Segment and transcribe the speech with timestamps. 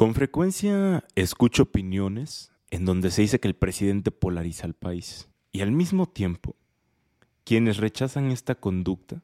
[0.00, 5.60] Con frecuencia escucho opiniones en donde se dice que el presidente polariza al país y
[5.60, 6.56] al mismo tiempo
[7.44, 9.22] quienes rechazan esta conducta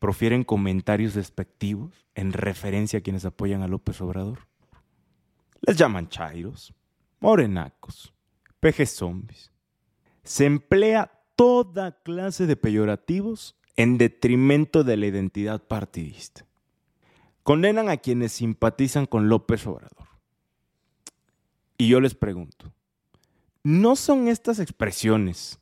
[0.00, 4.48] profieren comentarios despectivos en referencia a quienes apoyan a López Obrador.
[5.60, 6.74] Les llaman chairos,
[7.20, 8.12] morenacos,
[8.58, 9.52] pejes zombies.
[10.24, 16.44] Se emplea toda clase de peyorativos en detrimento de la identidad partidista.
[17.44, 19.97] Condenan a quienes simpatizan con López Obrador.
[21.78, 22.72] Y yo les pregunto,
[23.62, 25.60] ¿no son estas expresiones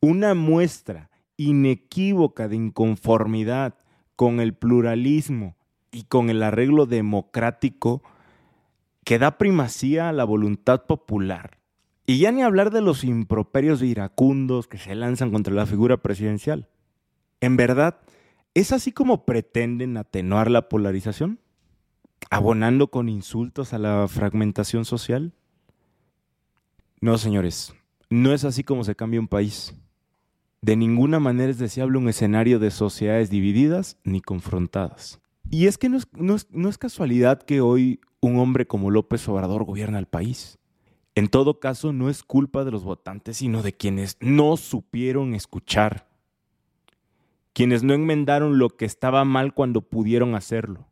[0.00, 3.74] una muestra inequívoca de inconformidad
[4.14, 5.56] con el pluralismo
[5.90, 8.02] y con el arreglo democrático
[9.04, 11.58] que da primacía a la voluntad popular?
[12.06, 16.68] Y ya ni hablar de los improperios iracundos que se lanzan contra la figura presidencial.
[17.40, 18.00] En verdad,
[18.56, 21.40] ¿Es así como pretenden atenuar la polarización?
[22.30, 25.34] ¿Abonando con insultos a la fragmentación social?
[27.00, 27.74] No, señores,
[28.10, 29.74] no es así como se cambia un país.
[30.62, 35.20] De ninguna manera es deseable un escenario de sociedades divididas ni confrontadas.
[35.50, 36.08] Y es que no es,
[36.50, 40.58] no es, casualidad que hoy un hombre como López Obrador gobierna el país.
[41.14, 46.06] En todo caso, no es culpa de los votantes, sino de quienes no supieron escuchar
[47.56, 50.86] quienes no enmendaron lo que estaba mal cuando pudieron hacerlo,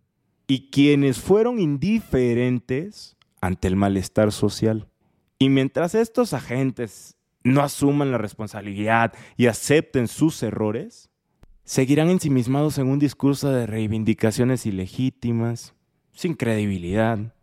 [0.47, 4.88] y quienes fueron indiferentes ante el malestar social.
[5.45, 11.11] Y mientras estos agentes no asuman la responsabilidad y acepten sus errores,
[11.64, 15.75] seguirán ensimismados en un discurso de reivindicaciones ilegítimas,
[16.12, 17.34] sin credibilidad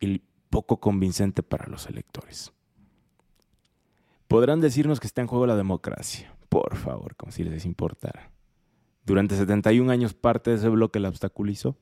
[0.00, 2.52] y poco convincente para los electores.
[4.26, 8.32] Podrán decirnos que está en juego la democracia, por favor, como si les importara.
[9.06, 11.76] Durante 71 años parte de ese bloque la obstaculizó,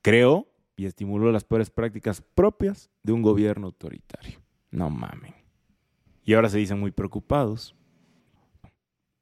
[0.00, 0.46] creó
[0.78, 4.40] y estimuló las peores prácticas propias de un gobierno autoritario.
[4.70, 5.34] No mamen.
[6.24, 7.74] Y ahora se dicen muy preocupados.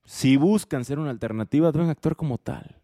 [0.05, 2.83] Si buscan ser una alternativa, deben actuar como tal.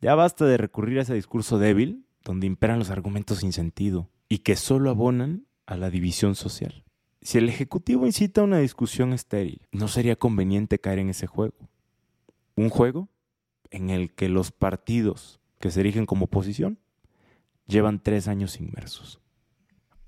[0.00, 4.38] Ya basta de recurrir a ese discurso débil, donde imperan los argumentos sin sentido y
[4.38, 6.84] que solo abonan a la división social.
[7.20, 11.68] Si el Ejecutivo incita a una discusión estéril, ¿no sería conveniente caer en ese juego?
[12.56, 13.08] Un juego
[13.70, 16.80] en el que los partidos que se erigen como oposición
[17.68, 19.20] llevan tres años inmersos.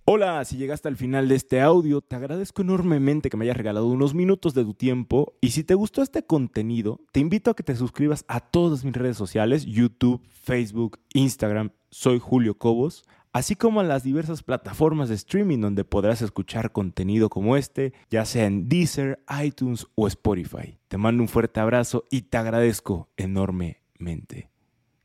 [0.04, 3.86] Hola, si llegaste al final de este audio, te agradezco enormemente que me hayas regalado
[3.86, 7.62] unos minutos de tu tiempo y si te gustó este contenido, te invito a que
[7.62, 13.80] te suscribas a todas mis redes sociales, YouTube, Facebook, Instagram, soy Julio Cobos así como
[13.80, 18.68] a las diversas plataformas de streaming donde podrás escuchar contenido como este, ya sea en
[18.68, 20.78] Deezer, iTunes o Spotify.
[20.88, 24.50] Te mando un fuerte abrazo y te agradezco enormemente.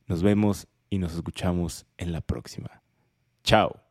[0.07, 2.81] Nos vemos y nos escuchamos en la próxima.
[3.43, 3.84] Chao.